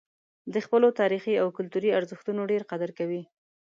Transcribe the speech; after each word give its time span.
د 0.53 0.55
خپلو 0.65 0.87
تاریخي 0.99 1.33
او 1.43 1.47
کلتوري 1.57 1.89
ارزښتونو 1.99 2.41
ډېر 2.51 2.61
قدر 2.71 2.89
کوي. 2.99 3.21